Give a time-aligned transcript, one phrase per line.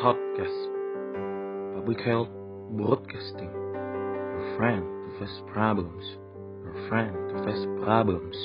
[0.00, 0.60] podcast.
[1.76, 2.32] Public Health
[2.72, 3.52] Broadcasting.
[4.32, 6.16] Your friend to face problems.
[6.64, 8.36] Your friend to face problems.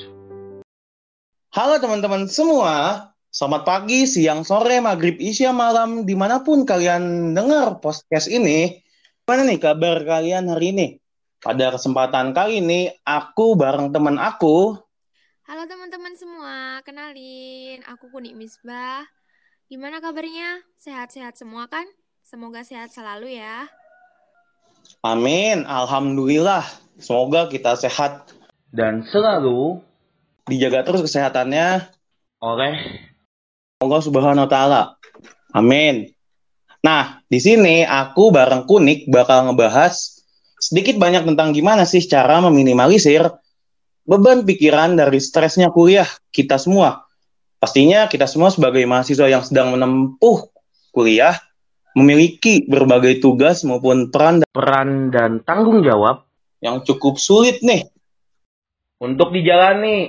[1.56, 7.80] Halo teman-teman semua, selamat pagi, siang, sore, maghrib, isya, malam, di mana pun kalian dengar
[7.80, 8.84] podcast ini.
[9.24, 10.86] Gimana nih kabar kalian hari ini?
[11.40, 14.76] Pada kesempatan kali ini, aku bareng teman aku.
[15.48, 19.08] Halo teman-teman semua, kenalin, aku Kunik Misbah.
[19.66, 20.62] Gimana kabarnya?
[20.78, 21.82] Sehat-sehat semua kan?
[22.22, 23.66] Semoga sehat selalu ya.
[25.02, 26.62] Amin, Alhamdulillah.
[27.02, 28.30] Semoga kita sehat
[28.70, 29.82] dan selalu
[30.46, 31.82] dijaga terus kesehatannya
[32.38, 32.74] oleh
[33.82, 34.94] Allah Subhanahu taala.
[35.50, 36.14] Amin.
[36.86, 40.22] Nah, di sini aku bareng Kunik bakal ngebahas
[40.62, 43.26] sedikit banyak tentang gimana sih cara meminimalisir
[44.06, 47.05] beban pikiran dari stresnya kuliah kita semua.
[47.66, 50.54] Pastinya kita semua sebagai mahasiswa yang sedang menempuh
[50.94, 51.34] kuliah
[51.98, 56.30] memiliki berbagai tugas maupun peran peran dan tanggung jawab
[56.62, 57.90] yang cukup sulit nih
[59.02, 60.06] untuk dijalani.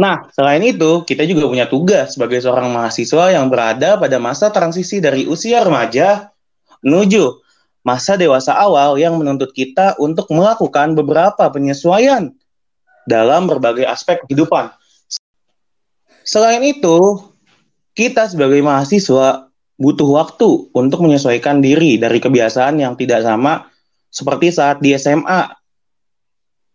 [0.00, 4.96] Nah, selain itu, kita juga punya tugas sebagai seorang mahasiswa yang berada pada masa transisi
[4.96, 6.32] dari usia remaja
[6.80, 7.36] menuju
[7.84, 12.32] masa dewasa awal yang menuntut kita untuk melakukan beberapa penyesuaian
[13.04, 14.72] dalam berbagai aspek kehidupan.
[16.28, 17.24] Selain itu,
[17.96, 19.48] kita sebagai mahasiswa
[19.80, 23.72] butuh waktu untuk menyesuaikan diri dari kebiasaan yang tidak sama
[24.12, 25.48] seperti saat di SMA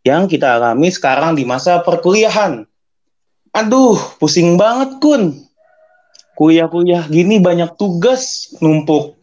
[0.02, 2.66] yang kita alami sekarang di masa perkuliahan.
[3.54, 5.46] Aduh, pusing banget, Kun.
[6.34, 9.14] Kuliah-kuliah gini banyak tugas numpuk.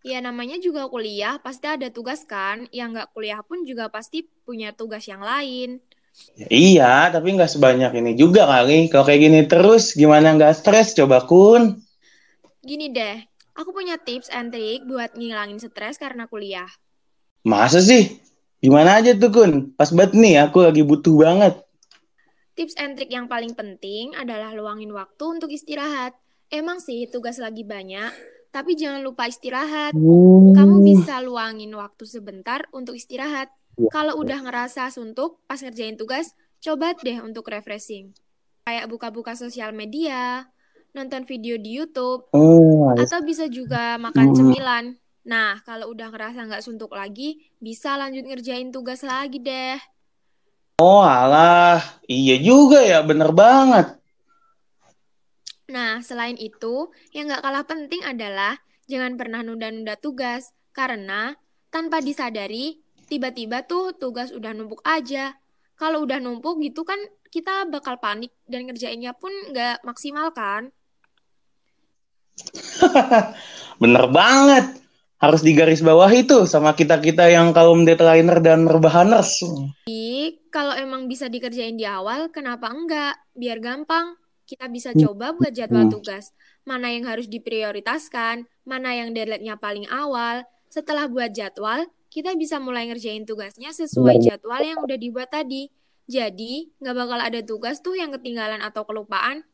[0.00, 2.64] Ya namanya juga kuliah, pasti ada tugas kan.
[2.72, 5.84] Yang nggak kuliah pun juga pasti punya tugas yang lain.
[6.36, 8.92] Ya, iya, tapi nggak sebanyak ini juga kali.
[8.92, 11.80] Kalau kayak gini terus, gimana nggak stres coba kun?
[12.60, 13.24] Gini deh,
[13.56, 16.68] aku punya tips and trick buat ngilangin stres karena kuliah.
[17.40, 18.20] Masa sih?
[18.60, 19.72] Gimana aja tuh kun?
[19.76, 21.54] Pas banget nih, aku lagi butuh banget.
[22.56, 26.16] Tips and trick yang paling penting adalah luangin waktu untuk istirahat.
[26.48, 28.12] Emang sih tugas lagi banyak,
[28.48, 29.92] tapi jangan lupa istirahat.
[30.56, 33.52] Kamu bisa luangin waktu sebentar untuk istirahat.
[33.76, 36.32] Kalau udah ngerasa suntuk pas ngerjain tugas,
[36.64, 38.16] coba deh untuk refreshing.
[38.64, 40.48] Kayak buka-buka sosial media,
[40.96, 44.96] nonton video di YouTube, Oh, atau bisa juga makan cemilan.
[45.28, 49.76] Nah, kalau udah ngerasa nggak suntuk lagi, bisa lanjut ngerjain tugas lagi deh.
[50.76, 53.96] oh alah, iya juga ya, bener banget.
[55.72, 61.34] Nah, selain itu, yang nggak kalah penting adalah jangan pernah nunda-nunda tugas, karena
[61.72, 65.34] tanpa disadari, tiba-tiba tuh tugas udah numpuk aja.
[65.76, 66.98] Kalau udah numpuk gitu kan,
[67.30, 70.72] kita bakal panik dan ngerjainnya pun nggak maksimal kan?
[73.82, 74.82] Bener banget.
[75.16, 79.40] Harus digaris bawah itu sama kita-kita yang kaum deadlineer dan rebahaners.
[79.88, 83.16] Jadi, kalau emang bisa dikerjain di awal, kenapa enggak?
[83.32, 84.20] Biar gampang.
[84.44, 86.36] Kita bisa coba buat jadwal tugas.
[86.68, 90.44] Mana yang harus diprioritaskan, mana yang deadline-nya paling awal.
[90.68, 95.68] Setelah buat jadwal, kita bisa mulai ngerjain tugasnya sesuai jadwal yang udah dibuat tadi.
[96.08, 99.44] Jadi, nggak bakal ada tugas tuh yang ketinggalan atau kelupaan.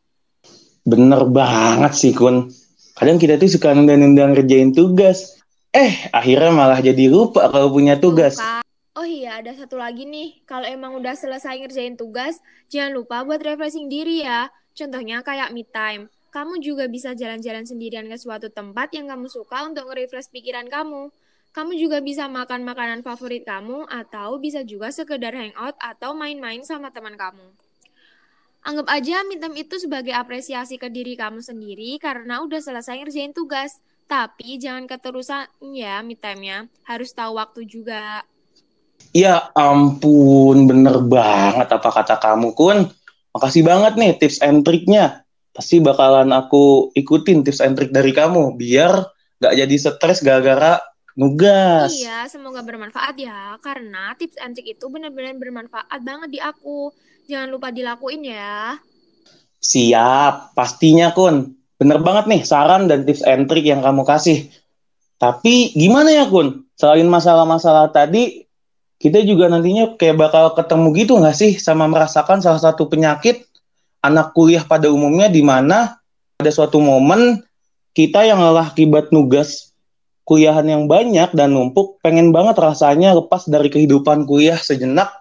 [0.87, 2.55] Bener banget sih, Kun.
[2.95, 5.43] Kadang kita tuh suka nunda-nunda ngerjain tugas.
[5.75, 8.39] Eh, akhirnya malah jadi lupa kalau punya tugas.
[8.39, 8.63] Kak.
[8.95, 10.47] Oh iya, ada satu lagi nih.
[10.47, 12.39] Kalau emang udah selesai ngerjain tugas,
[12.71, 14.47] jangan lupa buat refreshing diri ya.
[14.79, 16.07] Contohnya kayak me time.
[16.31, 21.11] Kamu juga bisa jalan-jalan sendirian ke suatu tempat yang kamu suka untuk nge-refresh pikiran kamu.
[21.53, 26.89] Kamu juga bisa makan makanan favorit kamu atau bisa juga sekedar hangout atau main-main sama
[26.89, 27.45] teman kamu.
[28.65, 33.85] Anggap aja time itu sebagai apresiasi ke diri kamu sendiri karena udah selesai ngerjain tugas.
[34.09, 35.45] Tapi jangan keterusan
[35.77, 36.73] ya me time-nya.
[36.89, 38.25] Harus tahu waktu juga.
[39.13, 42.89] Ya ampun, bener banget apa kata kamu, Kun.
[43.37, 45.21] Makasih banget nih tips and triknya.
[45.53, 49.05] Pasti bakalan aku ikutin tips and trik dari kamu, biar
[49.37, 50.81] gak jadi stres gara-gara
[51.19, 51.93] nugas.
[51.93, 53.57] Iya, semoga bermanfaat ya.
[53.61, 56.93] Karena tips and trick itu benar-benar bermanfaat banget di aku.
[57.29, 58.77] Jangan lupa dilakuin ya.
[59.63, 61.55] Siap, pastinya Kun.
[61.79, 64.51] Bener banget nih saran dan tips and trik yang kamu kasih.
[65.19, 66.67] Tapi gimana ya Kun?
[66.75, 68.43] Selain masalah-masalah tadi,
[69.03, 73.51] kita juga nantinya kayak bakal ketemu gitu nggak sih sama merasakan salah satu penyakit
[73.99, 75.99] anak kuliah pada umumnya di mana
[76.39, 77.43] ada suatu momen
[77.99, 79.72] kita yang lelah akibat nugas
[80.33, 85.13] kuliahan yang banyak dan numpuk pengen banget rasanya lepas dari kehidupan kuliah sejenak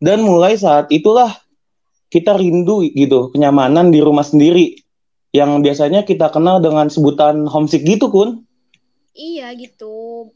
[0.00, 1.36] dan mulai saat itulah
[2.08, 4.80] kita rindu gitu kenyamanan di rumah sendiri
[5.36, 8.48] yang biasanya kita kenal dengan sebutan homesick gitu kun
[9.18, 10.30] Iya gitu.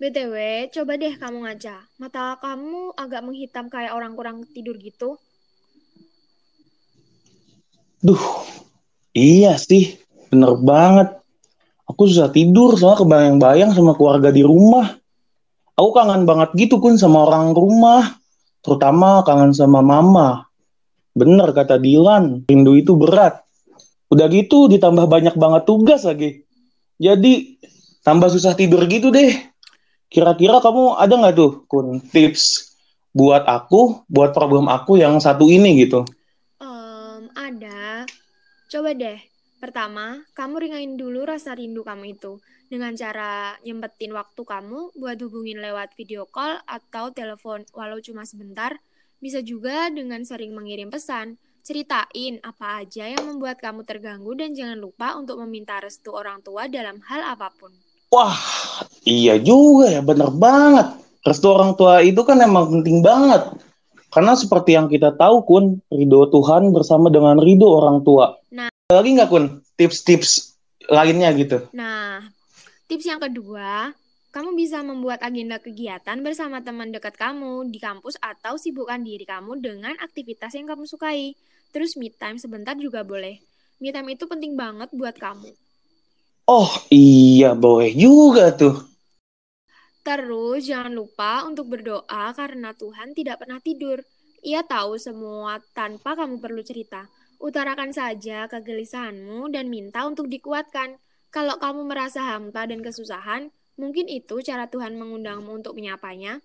[0.00, 1.76] BTW, coba deh kamu ngaca.
[2.00, 5.20] Mata kamu agak menghitam kayak orang kurang tidur gitu.
[8.00, 8.24] Duh,
[9.12, 10.00] iya sih,
[10.32, 11.23] bener banget.
[11.84, 14.96] Aku susah tidur soalnya kebayang-bayang sama keluarga di rumah.
[15.74, 18.16] Aku kangen banget gitu kun sama orang rumah.
[18.64, 20.48] Terutama kangen sama mama.
[21.12, 23.44] Bener kata Dilan, rindu itu berat.
[24.08, 26.42] Udah gitu ditambah banyak banget tugas lagi.
[26.96, 27.60] Jadi
[28.00, 29.36] tambah susah tidur gitu deh.
[30.08, 32.74] Kira-kira kamu ada nggak tuh, Kun, tips
[33.14, 36.06] buat aku, buat problem aku yang satu ini gitu?
[36.62, 38.06] Um, ada.
[38.70, 39.33] Coba deh.
[39.64, 42.36] Pertama, kamu ringain dulu rasa rindu kamu itu
[42.68, 48.76] dengan cara nyempetin waktu kamu buat hubungin lewat video call atau telepon walau cuma sebentar.
[49.24, 51.40] Bisa juga dengan sering mengirim pesan.
[51.64, 56.68] Ceritain apa aja yang membuat kamu terganggu dan jangan lupa untuk meminta restu orang tua
[56.68, 57.72] dalam hal apa pun.
[58.12, 58.36] Wah,
[59.08, 60.92] iya juga ya, bener banget.
[61.24, 63.48] Restu orang tua itu kan emang penting banget.
[64.12, 68.36] Karena seperti yang kita tahu, Kun, ridho Tuhan bersama dengan ridho orang tua.
[68.52, 68.73] Nah.
[68.92, 70.60] Lagi nggak, Kun, tips-tips
[70.92, 71.72] lainnya gitu?
[71.72, 72.20] Nah,
[72.84, 73.96] tips yang kedua,
[74.28, 79.56] kamu bisa membuat agenda kegiatan bersama teman dekat kamu di kampus atau sibukkan diri kamu
[79.64, 81.32] dengan aktivitas yang kamu sukai.
[81.72, 83.40] Terus me time sebentar juga boleh.
[83.80, 85.48] Me time itu penting banget buat kamu.
[86.44, 88.84] Oh iya boleh juga tuh.
[90.04, 94.04] Terus jangan lupa untuk berdoa karena Tuhan tidak pernah tidur.
[94.44, 97.08] Ia tahu semua tanpa kamu perlu cerita.
[97.42, 100.96] Utarakan saja kegelisahanmu dan minta untuk dikuatkan.
[101.34, 106.38] Kalau kamu merasa hampa dan kesusahan, mungkin itu cara Tuhan mengundangmu untuk menyapanya.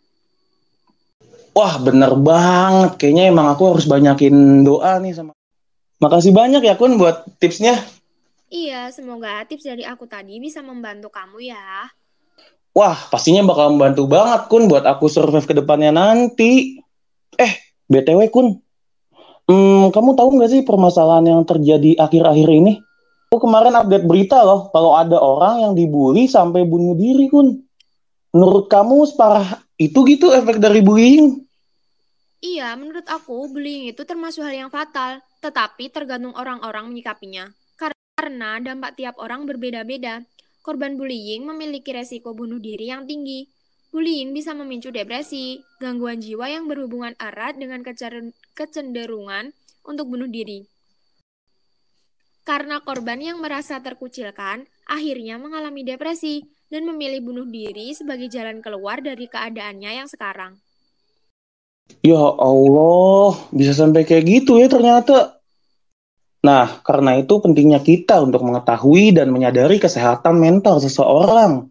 [1.54, 5.34] Wah bener banget, kayaknya emang aku harus banyakin doa nih sama.
[6.00, 7.76] Makasih banyak ya Kun buat tipsnya.
[8.50, 11.92] Iya, semoga tips dari aku tadi bisa membantu kamu ya.
[12.74, 16.82] Wah, pastinya bakal membantu banget, Kun, buat aku survive ke depannya nanti.
[17.38, 17.54] Eh,
[17.90, 18.58] BTW, Kun.
[19.50, 22.86] Hmm, kamu tahu nggak sih permasalahan yang terjadi akhir-akhir ini?
[23.34, 27.58] Aku kemarin update berita loh, kalau ada orang yang dibully sampai bunuh diri, Kun.
[28.30, 31.42] Menurut kamu separah itu gitu efek dari bullying?
[32.46, 37.50] Iya, menurut aku bullying itu termasuk hal yang fatal, tetapi tergantung orang-orang menyikapinya.
[37.74, 40.22] Karena dampak tiap orang berbeda-beda,
[40.62, 43.50] korban bullying memiliki resiko bunuh diri yang tinggi.
[43.90, 47.82] Bullying bisa memicu depresi, gangguan jiwa yang berhubungan erat dengan
[48.54, 49.52] kecenderungan
[49.86, 50.66] untuk bunuh diri.
[52.46, 59.02] Karena korban yang merasa terkucilkan akhirnya mengalami depresi dan memilih bunuh diri sebagai jalan keluar
[59.02, 60.58] dari keadaannya yang sekarang.
[62.06, 65.42] Ya Allah, bisa sampai kayak gitu ya ternyata.
[66.40, 71.68] Nah, karena itu pentingnya kita untuk mengetahui dan menyadari kesehatan mental seseorang.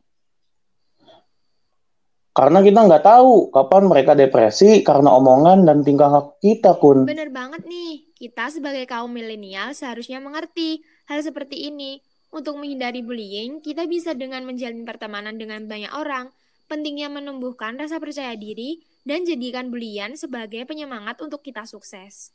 [2.39, 7.03] Karena kita nggak tahu kapan mereka depresi karena omongan dan tingkah kita, Kun.
[7.03, 10.79] Bener banget nih, kita sebagai kaum milenial seharusnya mengerti
[11.11, 11.99] hal seperti ini.
[12.31, 16.31] Untuk menghindari bullying, kita bisa dengan menjalin pertemanan dengan banyak orang.
[16.71, 22.31] Pentingnya menumbuhkan rasa percaya diri dan jadikan bulian sebagai penyemangat untuk kita sukses.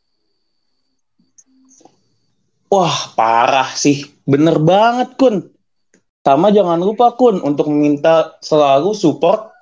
[2.67, 4.03] Wah, parah sih.
[4.27, 5.47] Bener banget, Kun.
[6.27, 9.53] Sama jangan lupa, Kun, untuk meminta selalu support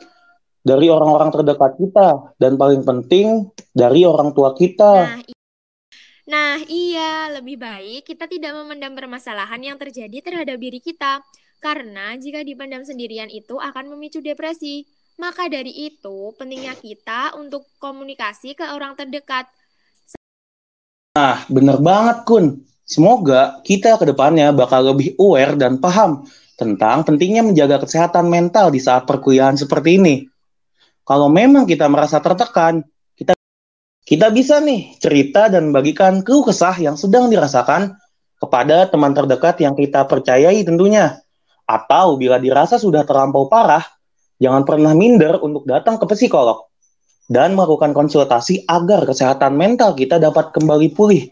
[0.62, 2.38] dari orang-orang terdekat kita.
[2.38, 4.94] Dan paling penting, dari orang tua kita.
[5.06, 5.20] Nah,
[6.30, 7.34] nah, iya.
[7.34, 11.22] Lebih baik kita tidak memendam permasalahan yang terjadi terhadap diri kita.
[11.62, 14.86] Karena jika dipendam sendirian itu akan memicu depresi.
[15.22, 19.46] Maka dari itu, pentingnya kita untuk komunikasi ke orang terdekat.
[21.14, 22.66] Nah, bener banget, Kun.
[22.88, 26.28] Semoga kita ke depannya bakal lebih aware dan paham
[26.60, 30.16] tentang pentingnya menjaga kesehatan mental di saat perkuliahan seperti ini.
[31.12, 32.88] Kalau memang kita merasa tertekan,
[33.20, 33.36] kita
[34.08, 38.00] kita bisa nih cerita dan bagikan keluh kesah yang sedang dirasakan
[38.40, 41.20] kepada teman terdekat yang kita percayai tentunya.
[41.68, 43.84] Atau bila dirasa sudah terlampau parah,
[44.40, 46.72] jangan pernah minder untuk datang ke psikolog
[47.28, 51.28] dan melakukan konsultasi agar kesehatan mental kita dapat kembali pulih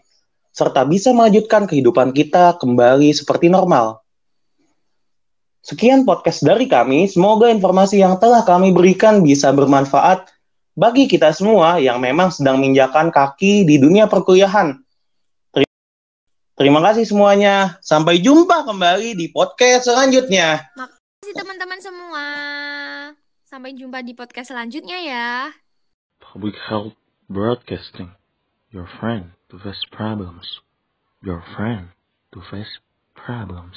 [0.52, 4.04] serta bisa melanjutkan kehidupan kita kembali seperti normal.
[5.60, 10.32] Sekian podcast dari kami, semoga informasi yang telah kami berikan bisa bermanfaat
[10.72, 14.80] bagi kita semua yang memang sedang menginjakan kaki di dunia perkuliahan.
[16.56, 17.76] Terima kasih semuanya.
[17.80, 20.64] Sampai jumpa kembali di podcast selanjutnya.
[20.76, 22.26] Makasih teman-teman semua.
[23.44, 25.28] Sampai jumpa di podcast selanjutnya ya.
[26.20, 26.96] Public Health
[27.28, 28.12] Broadcasting.
[28.72, 30.60] Your friend to face problems.
[31.20, 31.92] Your friend
[32.32, 32.80] to face
[33.12, 33.76] problems.